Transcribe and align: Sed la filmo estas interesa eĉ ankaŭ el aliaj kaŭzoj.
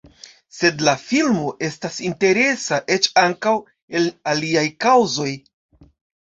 Sed 0.59 0.79
la 0.85 0.93
filmo 1.01 1.51
estas 1.67 1.99
interesa 2.07 2.79
eĉ 2.95 3.11
ankaŭ 3.25 3.53
el 4.01 4.09
aliaj 4.35 4.65
kaŭzoj. 4.87 5.29